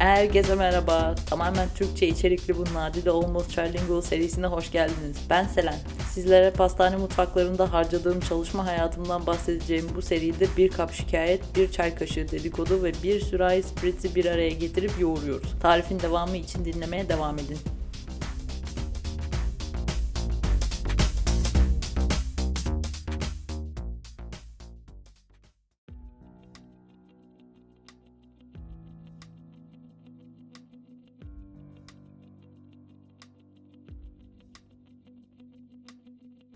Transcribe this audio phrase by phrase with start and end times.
[0.00, 1.14] Herkese merhaba.
[1.26, 5.16] Tamamen Türkçe içerikli bu Nadide Almost Trilingual serisine hoş geldiniz.
[5.30, 5.78] Ben Selen.
[6.10, 12.30] Sizlere pastane mutfaklarında harcadığım çalışma hayatımdan bahsedeceğim bu seride bir kap şikayet, bir çay kaşığı
[12.30, 15.54] dedikodu ve bir sürahi spritzi bir araya getirip yoğuruyoruz.
[15.62, 17.58] Tarifin devamı için dinlemeye devam edin.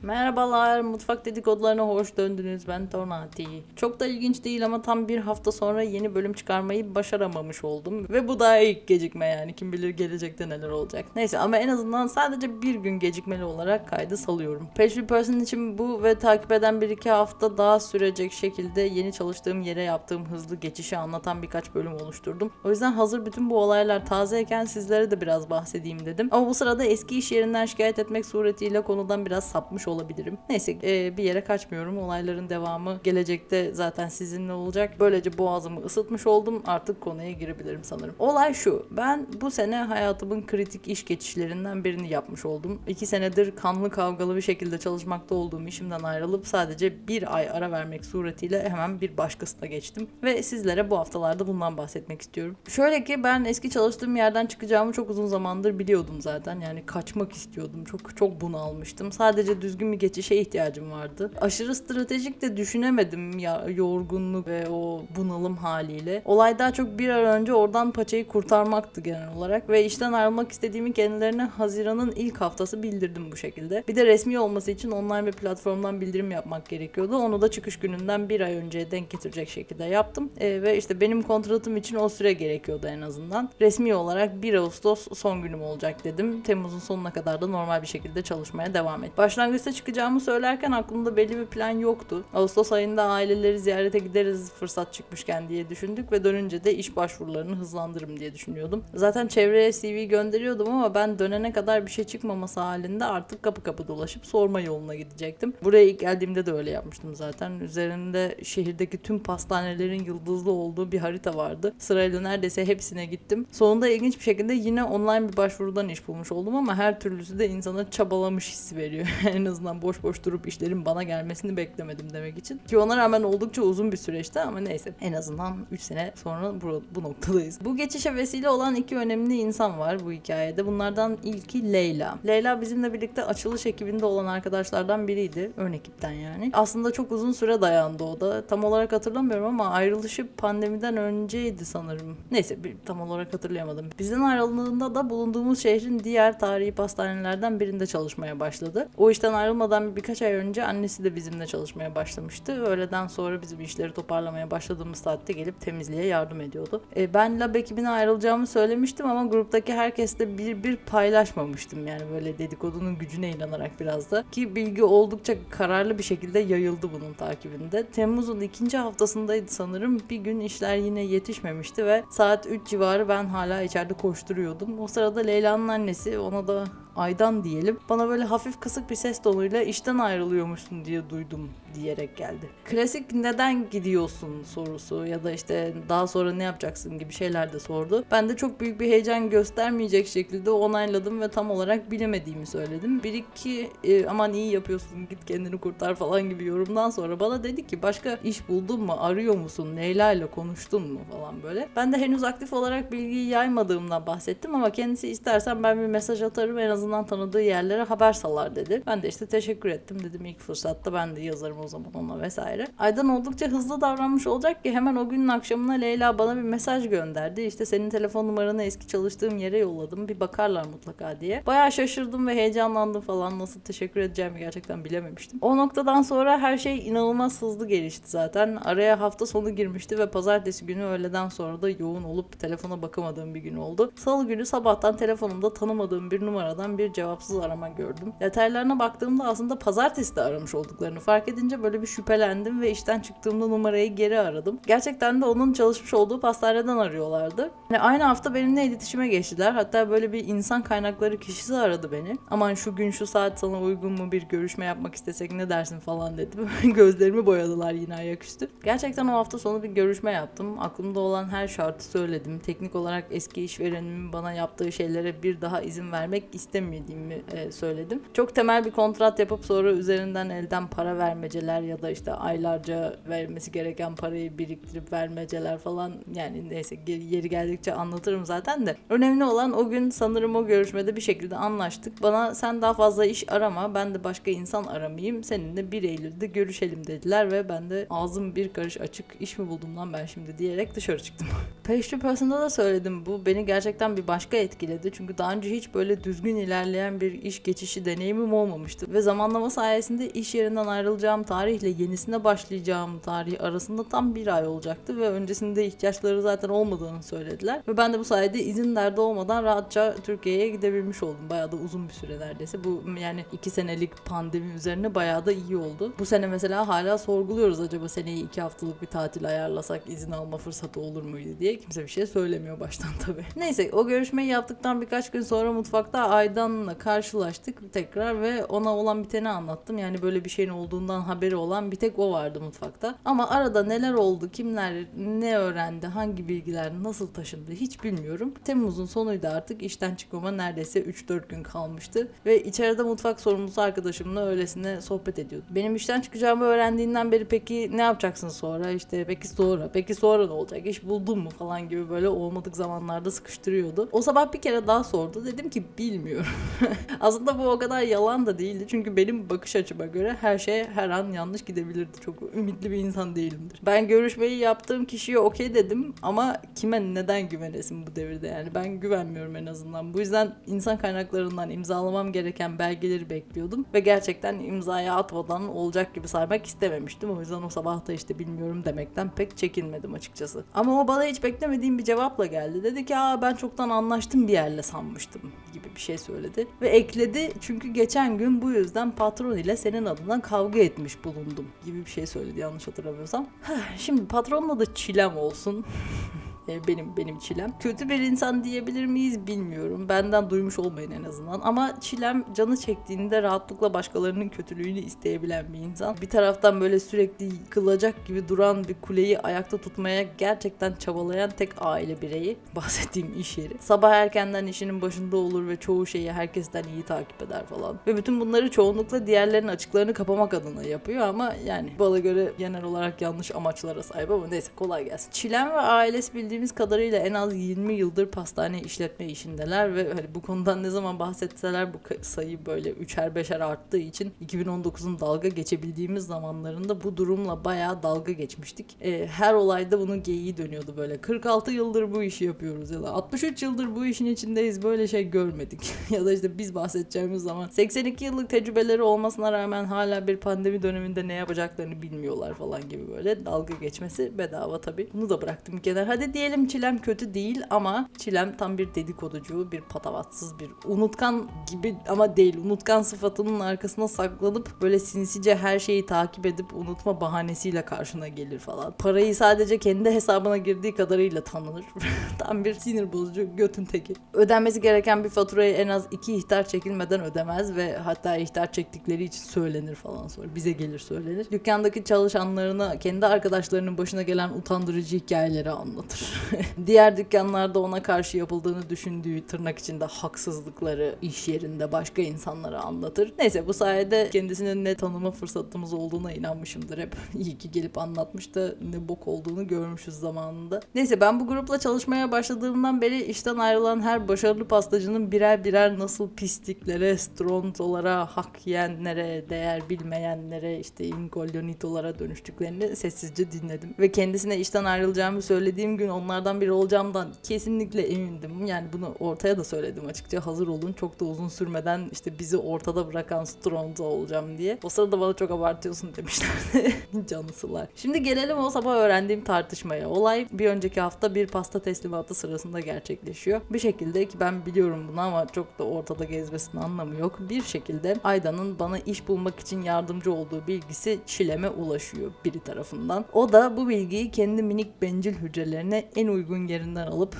[0.04, 2.68] Merhabalar, mutfak dedikodularına hoş döndünüz.
[2.68, 3.46] Ben Tornati.
[3.76, 8.06] Çok da ilginç değil ama tam bir hafta sonra yeni bölüm çıkarmayı başaramamış oldum.
[8.10, 9.54] Ve bu daha ilk gecikme yani.
[9.54, 11.04] Kim bilir gelecekte neler olacak.
[11.16, 14.68] Neyse ama en azından sadece bir gün gecikmeli olarak kaydı salıyorum.
[14.76, 19.62] Page Person için bu ve takip eden bir iki hafta daha sürecek şekilde yeni çalıştığım
[19.62, 22.52] yere yaptığım hızlı geçişi anlatan birkaç bölüm oluşturdum.
[22.64, 26.28] O yüzden hazır bütün bu olaylar tazeyken sizlere de biraz bahsedeyim dedim.
[26.30, 30.38] Ama bu sırada eski iş yerinden şikayet etmek suretiyle konudan biraz sapmış olabilirim.
[30.48, 31.98] Neyse e, bir yere kaçmıyorum.
[31.98, 34.94] Olayların devamı gelecekte zaten sizinle olacak.
[35.00, 36.62] Böylece boğazımı ısıtmış oldum.
[36.66, 38.14] Artık konuya girebilirim sanırım.
[38.18, 38.86] Olay şu.
[38.90, 42.80] Ben bu sene hayatımın kritik iş geçişlerinden birini yapmış oldum.
[42.88, 48.04] İki senedir kanlı kavgalı bir şekilde çalışmakta olduğum işimden ayrılıp sadece bir ay ara vermek
[48.04, 50.08] suretiyle hemen bir başkasına geçtim.
[50.22, 52.56] Ve sizlere bu haftalarda bundan bahsetmek istiyorum.
[52.68, 56.60] Şöyle ki ben eski çalıştığım yerden çıkacağımı çok uzun zamandır biliyordum zaten.
[56.60, 57.84] Yani kaçmak istiyordum.
[57.84, 59.12] Çok çok bunalmıştım.
[59.12, 61.30] Sadece düzgün bir geçişe ihtiyacım vardı.
[61.40, 66.22] Aşırı stratejik de düşünemedim ya yorgunluk ve o bunalım haliyle.
[66.24, 70.92] Olay daha çok bir ay önce oradan paçayı kurtarmaktı genel olarak ve işten ayrılmak istediğimi
[70.92, 73.84] kendilerine Haziran'ın ilk haftası bildirdim bu şekilde.
[73.88, 77.16] Bir de resmi olması için online bir platformdan bildirim yapmak gerekiyordu.
[77.16, 80.30] Onu da çıkış gününden bir ay önceye denk getirecek şekilde yaptım.
[80.40, 83.50] E, ve işte benim kontratım için o süre gerekiyordu en azından.
[83.60, 86.42] Resmi olarak 1 Ağustos son günüm olacak dedim.
[86.42, 89.18] Temmuz'un sonuna kadar da normal bir şekilde çalışmaya devam et.
[89.18, 92.24] Başlangıçta çıkacağımı söylerken aklımda belli bir plan yoktu.
[92.34, 98.20] Ağustos ayında aileleri ziyarete gideriz fırsat çıkmışken diye düşündük ve dönünce de iş başvurularını hızlandırırım
[98.20, 98.84] diye düşünüyordum.
[98.94, 103.88] Zaten çevreye CV gönderiyordum ama ben dönene kadar bir şey çıkmaması halinde artık kapı kapı
[103.88, 105.52] dolaşıp sorma yoluna gidecektim.
[105.64, 107.60] Buraya ilk geldiğimde de öyle yapmıştım zaten.
[107.60, 111.74] Üzerinde şehirdeki tüm pastanelerin yıldızlı olduğu bir harita vardı.
[111.78, 113.46] Sırayla neredeyse hepsine gittim.
[113.52, 117.48] Sonunda ilginç bir şekilde yine online bir başvurudan iş bulmuş oldum ama her türlüsü de
[117.48, 119.06] insana çabalamış hissi veriyor.
[119.32, 122.60] en azından boş boş durup işlerin bana gelmesini beklemedim demek için.
[122.68, 124.92] Ki ona rağmen oldukça uzun bir süreçti ama neyse.
[125.00, 127.58] En azından 3 sene sonra bu, bu noktadayız.
[127.64, 130.66] Bu geçişe vesile olan iki önemli insan var bu hikayede.
[130.66, 132.18] Bunlardan ilki Leyla.
[132.26, 135.50] Leyla bizimle birlikte açılış ekibinde olan arkadaşlardan biriydi.
[135.56, 136.50] Ön ekipten yani.
[136.52, 138.46] Aslında çok uzun süre dayandı o da.
[138.46, 142.16] Tam olarak hatırlamıyorum ama ayrılışı pandemiden önceydi sanırım.
[142.30, 143.90] Neyse tam olarak hatırlayamadım.
[143.98, 148.88] Bizden ayrıldığında da bulunduğumuz şehrin diğer tarihi pastanelerden birinde çalışmaya başladı.
[148.96, 152.64] O işten ayrılmadan birkaç ay önce annesi de bizimle çalışmaya başlamıştı.
[152.64, 156.82] Öğleden sonra bizim işleri toparlamaya başladığımız saatte gelip temizliğe yardım ediyordu.
[156.96, 161.86] E, ben lab ekibine ayrılacağımı söylemiştim ama gruptaki herkesle bir bir paylaşmamıştım.
[161.86, 164.24] Yani böyle dedikodunun gücüne inanarak biraz da.
[164.32, 167.86] Ki bilgi oldukça kararlı bir şekilde yayıldı bunun takibinde.
[167.86, 170.00] Temmuz'un ikinci haftasındaydı sanırım.
[170.10, 174.80] Bir gün işler yine yetişmemişti ve saat 3 civarı ben hala içeride koşturuyordum.
[174.80, 176.64] O sırada Leyla'nın annesi ona da
[176.96, 177.78] Aydan diyelim.
[177.88, 182.50] Bana böyle hafif kısık bir ses tonuyla işten ayrılıyormuşsun diye duydum diyerek geldi.
[182.64, 188.04] Klasik neden gidiyorsun sorusu ya da işte daha sonra ne yapacaksın gibi şeyler de sordu.
[188.10, 193.02] Ben de çok büyük bir heyecan göstermeyecek şekilde onayladım ve tam olarak bilemediğimi söyledim.
[193.02, 197.66] Bir iki e, aman iyi yapıyorsun git kendini kurtar falan gibi yorumdan sonra bana dedi
[197.66, 201.68] ki başka iş buldun mu arıyor musun Leyla ile konuştun mu falan böyle.
[201.76, 206.58] Ben de henüz aktif olarak bilgiyi yaymadığımdan bahsettim ama kendisi istersen ben bir mesaj atarım
[206.58, 208.82] en azından tanıdığı yerlere haber salar dedi.
[208.86, 212.66] Ben de işte teşekkür ettim dedim ilk fırsatta ben de yazarım o zaman ona vesaire.
[212.78, 217.42] Aydan oldukça hızlı davranmış olacak ki hemen o günün akşamına Leyla bana bir mesaj gönderdi.
[217.42, 220.08] İşte senin telefon numaranı eski çalıştığım yere yolladım.
[220.08, 221.42] Bir bakarlar mutlaka diye.
[221.46, 223.38] Bayağı şaşırdım ve heyecanlandım falan.
[223.38, 225.38] Nasıl teşekkür edeceğimi gerçekten bilememiştim.
[225.42, 228.56] O noktadan sonra her şey inanılmaz hızlı gelişti zaten.
[228.56, 233.40] Araya hafta sonu girmişti ve pazartesi günü öğleden sonra da yoğun olup telefona bakamadığım bir
[233.40, 233.92] gün oldu.
[233.94, 238.12] Salı günü sabahtan telefonumda tanımadığım bir numaradan bir cevapsız arama gördüm.
[238.20, 243.00] Detaylarına baktığımda aslında pazartesi de aramış olduklarını fark edince çıkınca böyle bir şüphelendim ve işten
[243.00, 244.60] çıktığımda numarayı geri aradım.
[244.66, 247.50] Gerçekten de onun çalışmış olduğu pastaneden arıyorlardı.
[247.70, 249.52] Yani aynı hafta benimle iletişime geçtiler.
[249.52, 252.16] Hatta böyle bir insan kaynakları kişisi aradı beni.
[252.30, 256.18] Aman şu gün şu saat sana uygun mu bir görüşme yapmak istesek ne dersin falan
[256.18, 256.36] dedi.
[256.74, 258.48] Gözlerimi boyadılar yine ayaküstü.
[258.64, 260.58] Gerçekten o hafta sonu bir görüşme yaptım.
[260.58, 262.38] Aklımda olan her şartı söyledim.
[262.38, 268.02] Teknik olarak eski işverenimin bana yaptığı şeylere bir daha izin vermek istemediğimi e, söyledim.
[268.14, 273.52] Çok temel bir kontrat yapıp sonra üzerinden elden para vermeceler ya da işte aylarca vermesi
[273.52, 278.76] gereken parayı biriktirip vermeceler falan yani neyse yeri geldikçe anlatırım zaten de.
[278.90, 282.02] Önemli olan o gün sanırım o görüşmede bir şekilde anlaştık.
[282.02, 286.86] Bana sen daha fazla iş arama ben de başka insan aramayayım seninle 1 Eylül'de görüşelim
[286.86, 290.74] dediler ve ben de ağzım bir karış açık iş mi buldum lan ben şimdi diyerek
[290.74, 291.28] dışarı çıktım.
[291.64, 294.90] Pastry Person'da da söyledim bu beni gerçekten bir başka etkiledi.
[294.92, 298.92] Çünkü daha önce hiç böyle düzgün ilerleyen bir iş geçişi deneyimim olmamıştı.
[298.92, 304.96] Ve zamanlama sayesinde iş yerinden ayrılacağım tarihle yenisine başlayacağım tarih arasında tam bir ay olacaktı
[304.96, 307.62] ve öncesinde ihtiyaçları zaten olmadığını söylediler.
[307.68, 311.30] Ve ben de bu sayede izin derdi olmadan rahatça Türkiye'ye gidebilmiş oldum.
[311.30, 312.64] Bayağı da uzun bir süre neredeyse.
[312.64, 315.92] Bu yani iki senelik pandemi üzerine bayağı da iyi oldu.
[315.98, 320.80] Bu sene mesela hala sorguluyoruz acaba seneyi iki haftalık bir tatil ayarlasak izin alma fırsatı
[320.80, 321.58] olur muydu diye.
[321.58, 323.24] Kimse bir şey söylemiyor baştan tabii.
[323.36, 329.28] Neyse o görüşmeyi yaptıktan birkaç gün sonra mutfakta Aydan'la karşılaştık tekrar ve ona olan biteni
[329.28, 329.78] anlattım.
[329.78, 332.94] Yani böyle bir şeyin olduğundan haberi olan bir tek o vardı mutfakta.
[333.04, 338.34] Ama arada neler oldu, kimler ne öğrendi, hangi bilgiler nasıl taşındı hiç bilmiyorum.
[338.44, 342.08] Temmuz'un sonuydu artık işten çıkmama neredeyse 3-4 gün kalmıştı.
[342.26, 345.46] Ve içeride mutfak sorumlusu arkadaşımla öylesine sohbet ediyordu.
[345.50, 350.32] Benim işten çıkacağımı öğrendiğinden beri peki ne yapacaksın sonra işte peki sonra peki sonra ne
[350.32, 353.88] olacak iş buldun mu falan gibi böyle olmadık zamanlarda sıkıştırıyordu.
[353.92, 356.26] O sabah bir kere daha sordu dedim ki bilmiyorum.
[357.00, 360.90] Aslında bu o kadar yalan da değildi çünkü benim bakış açıma göre her şey her
[360.90, 362.00] an yanlış gidebilirdi.
[362.00, 363.60] Çok ümitli bir insan değilimdir.
[363.66, 369.36] Ben görüşmeyi yaptığım kişiye okey dedim ama kime neden güvenesin bu devirde yani ben güvenmiyorum
[369.36, 369.94] en azından.
[369.94, 376.46] Bu yüzden insan kaynaklarından imzalamam gereken belgeleri bekliyordum ve gerçekten imzaya atmadan olacak gibi saymak
[376.46, 377.10] istememiştim.
[377.10, 380.44] O yüzden o sabah da işte bilmiyorum demekten pek çekinmedim açıkçası.
[380.54, 382.64] Ama o bana hiç beklemediğim bir cevapla geldi.
[382.64, 385.32] Dedi ki aa ben çoktan anlaştım bir yerle sanmıştım
[385.74, 386.46] bir şey söyledi.
[386.62, 391.84] Ve ekledi çünkü geçen gün bu yüzden patron ile senin adından kavga etmiş bulundum gibi
[391.84, 393.26] bir şey söyledi yanlış hatırlamıyorsam.
[393.78, 395.64] Şimdi patronla da çilem olsun.
[396.48, 397.58] E, benim benim çilem.
[397.58, 399.88] Kötü bir insan diyebilir miyiz bilmiyorum.
[399.88, 401.40] Benden duymuş olmayın en azından.
[401.40, 405.96] Ama çilem canı çektiğinde rahatlıkla başkalarının kötülüğünü isteyebilen bir insan.
[406.02, 412.02] Bir taraftan böyle sürekli yıkılacak gibi duran bir kuleyi ayakta tutmaya gerçekten çabalayan tek aile
[412.02, 412.36] bireyi.
[412.56, 413.54] Bahsettiğim iş yeri.
[413.60, 417.78] Sabah erkenden işinin başında olur ve çoğu şeyi herkesten iyi takip eder falan.
[417.86, 423.02] Ve bütün bunları çoğunlukla diğerlerinin açıklarını kapamak adına yapıyor ama yani bana göre genel olarak
[423.02, 425.10] yanlış amaçlara sahip ama neyse kolay gelsin.
[425.10, 430.14] Çilem ve ailesi bildiğim bildiğimiz kadarıyla en az 20 yıldır pastane işletme işindeler ve hani
[430.14, 436.06] bu konudan ne zaman bahsetseler bu sayı böyle üçer beşer arttığı için 2019'un dalga geçebildiğimiz
[436.06, 438.76] zamanlarında bu durumla bayağı dalga geçmiştik.
[438.80, 441.00] E, her olayda bunun geyiği dönüyordu böyle.
[441.00, 445.72] 46 yıldır bu işi yapıyoruz ya da 63 yıldır bu işin içindeyiz böyle şey görmedik.
[445.90, 451.08] ya da işte biz bahsedeceğimiz zaman 82 yıllık tecrübeleri olmasına rağmen hala bir pandemi döneminde
[451.08, 454.88] ne yapacaklarını bilmiyorlar falan gibi böyle dalga geçmesi bedava tabii.
[454.94, 455.88] Bunu da bıraktım kenara.
[455.88, 461.28] Hadi diye diyelim Çilem kötü değil ama Çilem tam bir dedikoducu, bir patavatsız, bir unutkan
[461.50, 462.38] gibi ama değil.
[462.44, 468.72] Unutkan sıfatının arkasına saklanıp böyle sinsice her şeyi takip edip unutma bahanesiyle karşına gelir falan.
[468.78, 471.64] Parayı sadece kendi hesabına girdiği kadarıyla tanınır.
[472.18, 473.94] tam bir sinir bozucu götün teki.
[474.12, 479.24] Ödenmesi gereken bir faturayı en az iki ihtar çekilmeden ödemez ve hatta ihtar çektikleri için
[479.24, 480.34] söylenir falan sonra.
[480.34, 481.30] Bize gelir söylenir.
[481.30, 486.13] Dükkandaki çalışanlarına kendi arkadaşlarının başına gelen utandırıcı hikayeleri anlatır.
[486.66, 493.12] Diğer dükkanlarda ona karşı yapıldığını düşündüğü tırnak içinde haksızlıkları iş yerinde başka insanlara anlatır.
[493.18, 496.96] Neyse bu sayede kendisinin ne tanıma fırsatımız olduğuna inanmışımdır hep.
[497.18, 500.60] İyi ki gelip anlatmış da ne bok olduğunu görmüşüz zamanında.
[500.74, 506.10] Neyse ben bu grupla çalışmaya başladığımdan beri işten ayrılan her başarılı pastacının birer birer nasıl
[506.16, 513.74] pisliklere, stronzolara, hak yiyenlere, değer bilmeyenlere, işte ingolyonitolara dönüştüklerini sessizce dinledim.
[513.78, 518.46] Ve kendisine işten ayrılacağımı söylediğim gün onu onlardan biri olacağımdan kesinlikle emindim.
[518.46, 520.26] Yani bunu ortaya da söyledim açıkça.
[520.26, 524.58] Hazır olun çok da uzun sürmeden işte bizi ortada bırakan Stronzo olacağım diye.
[524.62, 526.74] O sırada bana çok abartıyorsun demişlerdi.
[527.08, 527.68] Canısılar.
[527.76, 529.88] Şimdi gelelim o sabah öğrendiğim tartışmaya.
[529.88, 533.40] Olay bir önceki hafta bir pasta teslimatı sırasında gerçekleşiyor.
[533.50, 537.18] Bir şekilde ki ben biliyorum bunu ama çok da ortada gezmesinin anlamı yok.
[537.20, 543.04] Bir şekilde Ayda'nın bana iş bulmak için yardımcı olduğu bilgisi Çilem'e ulaşıyor biri tarafından.
[543.12, 547.16] O da bu bilgiyi kendi minik bencil hücrelerine en uygun yerinden alıp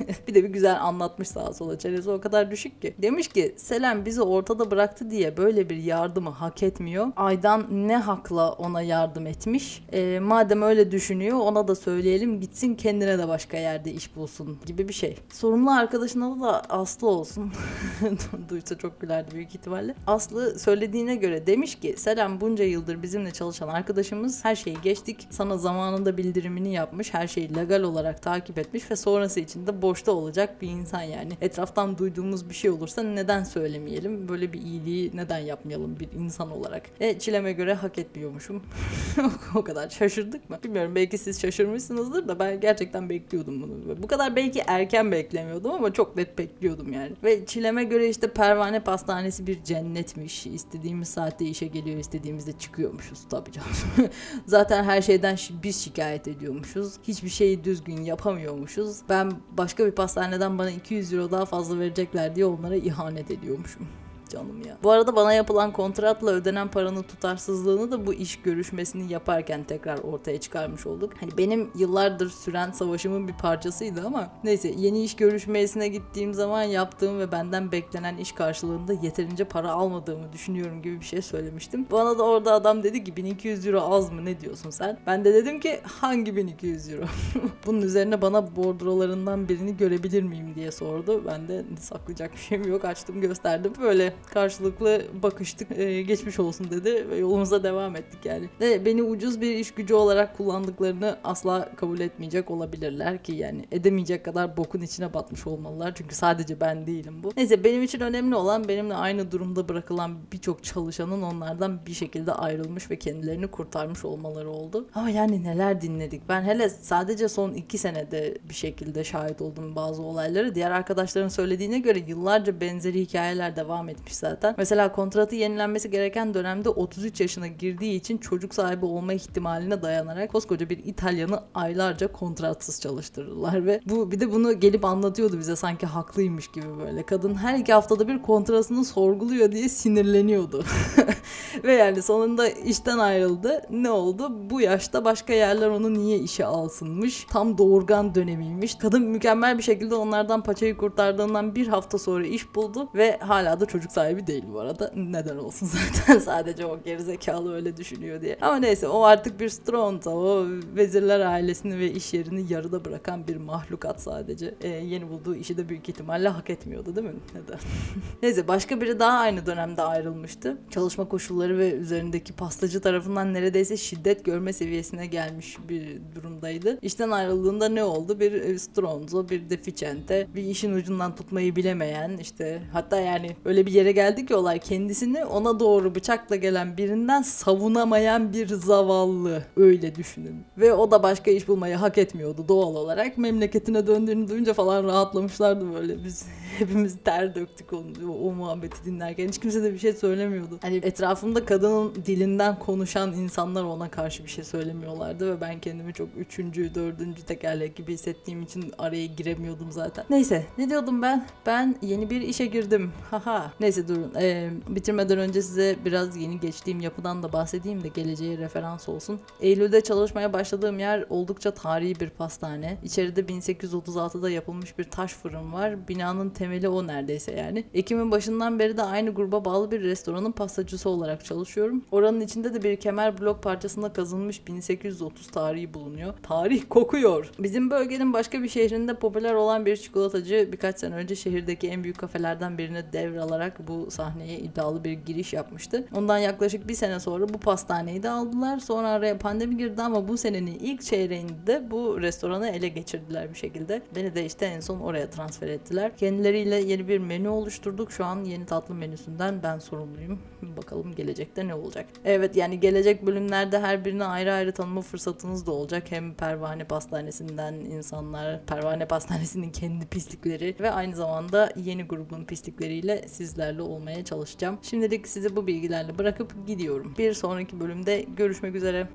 [0.28, 1.78] bir de bir güzel anlatmış sağa sola.
[1.78, 2.94] Çenesi o kadar düşük ki.
[3.02, 7.06] Demiş ki Selen bizi ortada bıraktı diye böyle bir yardımı hak etmiyor.
[7.16, 9.84] Aydan ne hakla ona yardım etmiş.
[9.92, 14.88] E, madem öyle düşünüyor ona da söyleyelim gitsin kendine de başka yerde iş bulsun gibi
[14.88, 15.16] bir şey.
[15.32, 17.52] Sorumlu arkadaşına da Aslı olsun.
[18.48, 19.94] Duysa çok gülerdi büyük ihtimalle.
[20.06, 25.28] Aslı söylediğine göre demiş ki Selen bunca yıldır bizimle çalışan arkadaşımız her şeyi geçtik.
[25.30, 27.14] Sana zamanında bildirimini yapmış.
[27.14, 31.32] Her şeyi legal olarak takip etmiş ve sonrası için de boşta olacak bir insan yani.
[31.40, 34.28] Etraftan duyduğumuz bir şey olursa neden söylemeyelim?
[34.28, 36.82] Böyle bir iyiliği neden yapmayalım bir insan olarak?
[37.00, 38.62] E çileme göre hak etmiyormuşum.
[39.54, 40.58] o kadar şaşırdık mı?
[40.64, 44.02] Bilmiyorum belki siz şaşırmışsınızdır da ben gerçekten bekliyordum bunu.
[44.02, 47.12] Bu kadar belki erken beklemiyordum ama çok net bekliyordum yani.
[47.24, 50.46] Ve çileme göre işte pervane pastanesi bir cennetmiş.
[50.46, 53.68] İstediğimiz saatte işe geliyor, istediğimizde çıkıyormuşuz tabii canım.
[54.46, 56.94] Zaten her şeyden biz şikayet ediyormuşuz.
[57.02, 58.96] Hiçbir şeyi düzgün yapamıyormuşuz.
[59.08, 63.88] Ben başka bir pastaneden bana 200 euro daha fazla verecekler diye onlara ihanet ediyormuşum
[64.28, 64.76] canım ya.
[64.82, 70.40] Bu arada bana yapılan kontratla ödenen paranın tutarsızlığını da bu iş görüşmesini yaparken tekrar ortaya
[70.40, 71.12] çıkarmış olduk.
[71.20, 77.18] Hani benim yıllardır süren savaşımın bir parçasıydı ama neyse yeni iş görüşmesine gittiğim zaman yaptığım
[77.18, 81.86] ve benden beklenen iş karşılığında yeterince para almadığımı düşünüyorum gibi bir şey söylemiştim.
[81.90, 84.98] Bana da orada adam dedi ki 1200 euro az mı ne diyorsun sen?
[85.06, 87.04] Ben de dedim ki hangi 1200 euro?
[87.66, 91.22] Bunun üzerine bana bordrolarından birini görebilir miyim diye sordu.
[91.26, 93.72] Ben de saklayacak bir şeyim yok açtım gösterdim.
[93.82, 95.78] Böyle karşılıklı bakıştık.
[95.78, 98.48] Ee, geçmiş olsun dedi ve yolumuza devam ettik yani.
[98.60, 104.24] Ve beni ucuz bir iş gücü olarak kullandıklarını asla kabul etmeyecek olabilirler ki yani edemeyecek
[104.24, 105.94] kadar bokun içine batmış olmalılar.
[105.94, 107.32] Çünkü sadece ben değilim bu.
[107.36, 112.90] Neyse benim için önemli olan benimle aynı durumda bırakılan birçok çalışanın onlardan bir şekilde ayrılmış
[112.90, 114.86] ve kendilerini kurtarmış olmaları oldu.
[114.94, 116.28] Ama yani neler dinledik.
[116.28, 120.54] Ben hele sadece son iki senede bir şekilde şahit oldum bazı olayları.
[120.54, 124.54] Diğer arkadaşların söylediğine göre yıllarca benzeri hikayeler devam etmiş zaten.
[124.58, 130.70] Mesela kontratı yenilenmesi gereken dönemde 33 yaşına girdiği için çocuk sahibi olma ihtimaline dayanarak koskoca
[130.70, 136.48] bir İtalyanı aylarca kontratsız çalıştırdılar ve bu bir de bunu gelip anlatıyordu bize sanki haklıymış
[136.48, 137.02] gibi böyle.
[137.06, 140.64] Kadın her iki haftada bir kontratını sorguluyor diye sinirleniyordu.
[141.64, 143.62] ve yani sonunda işten ayrıldı.
[143.70, 144.50] Ne oldu?
[144.50, 147.26] Bu yaşta başka yerler onu niye işe alsınmış?
[147.30, 148.74] Tam doğurgan dönemiymiş.
[148.74, 153.66] Kadın mükemmel bir şekilde onlardan paçayı kurtardığından bir hafta sonra iş buldu ve hala da
[153.66, 154.92] çocuk sahibi değil bu arada.
[154.96, 158.38] Neden olsun zaten sadece o gerizekalı öyle düşünüyor diye.
[158.40, 160.10] Ama neyse o artık bir Stronta.
[160.10, 160.46] O
[160.76, 164.54] vezirler ailesini ve iş yerini yarıda bırakan bir mahlukat sadece.
[164.60, 167.14] Ee, yeni bulduğu işi de büyük ihtimalle hak etmiyordu değil mi?
[167.34, 167.58] Neden?
[168.22, 170.58] neyse başka biri daha aynı dönemde ayrılmıştı.
[170.70, 176.78] Çalışma koşulları ve üzerindeki pastacı tarafından neredeyse şiddet görme seviyesine gelmiş bir durumdaydı.
[176.82, 178.20] İşten ayrıldığında ne oldu?
[178.20, 183.92] Bir Stronzo, bir deficiente, bir işin ucundan tutmayı bilemeyen işte hatta yani öyle bir yere
[183.92, 190.36] geldi ki olay kendisini ona doğru bıçakla gelen birinden savunamayan bir zavallı öyle düşünün.
[190.58, 193.18] Ve o da başka iş bulmayı hak etmiyordu doğal olarak.
[193.18, 196.04] Memleketine döndüğünü duyunca falan rahatlamışlardı böyle.
[196.04, 196.26] Biz
[196.58, 199.28] hepimiz ter döktük onu, o muhabbeti dinlerken.
[199.28, 200.58] Hiç kimse de bir şey söylemiyordu.
[200.62, 206.08] Hani etrafımda kadının dilinden konuşan insanlar ona karşı bir şey söylemiyorlardı ve ben kendimi çok
[206.16, 210.04] üçüncü, dördüncü tekerlek gibi hissettiğim için araya giremiyordum zaten.
[210.10, 211.26] Neyse ne diyordum ben?
[211.46, 212.92] Ben yeni bir işe girdim.
[213.10, 213.52] Haha.
[213.60, 214.12] Neyse durun.
[214.20, 219.20] Ee, bitirmeden önce size biraz yeni geçtiğim yapıdan da bahsedeyim de geleceğe referans olsun.
[219.40, 222.78] Eylül'de çalışmaya başladığım yer oldukça tarihi bir pastane.
[222.84, 225.88] İçeride 1836'da yapılmış bir taş fırın var.
[225.88, 227.64] Binanın temeli o neredeyse yani.
[227.74, 231.84] Ekim'in başından beri de aynı gruba bağlı bir restoranın pastacısı olarak çalışıyorum.
[231.90, 236.14] Oranın içinde de bir kemer blok parçasında kazınmış 1830 tarihi bulunuyor.
[236.22, 237.30] Tarih kokuyor.
[237.38, 241.98] Bizim bölgenin başka bir şehrinde popüler olan bir çikolatacı birkaç sene önce şehirdeki en büyük
[241.98, 245.84] kafelerden birine devralarak bu sahneye iddialı bir giriş yapmıştı.
[245.94, 248.58] Ondan yaklaşık bir sene sonra bu pastaneyi de aldılar.
[248.58, 253.38] Sonra araya pandemi girdi ama bu senenin ilk çeyreğinde de bu restoranı ele geçirdiler bir
[253.38, 253.82] şekilde.
[253.96, 255.96] Beni de işte en son oraya transfer ettiler.
[255.96, 257.92] Kendileri pislikleriyle yeni bir menü oluşturduk.
[257.92, 260.18] Şu an yeni tatlı menüsünden ben sorumluyum.
[260.42, 261.86] Bakalım gelecekte ne olacak.
[262.04, 265.90] Evet yani gelecek bölümlerde her birini ayrı ayrı tanıma fırsatınız da olacak.
[265.90, 273.62] Hem Pervane Pastanesi'nden insanlar, Pervane Pastanesi'nin kendi pislikleri ve aynı zamanda yeni grubun pislikleriyle sizlerle
[273.62, 274.58] olmaya çalışacağım.
[274.62, 276.94] Şimdilik sizi bu bilgilerle bırakıp gidiyorum.
[276.98, 278.88] Bir sonraki bölümde görüşmek üzere.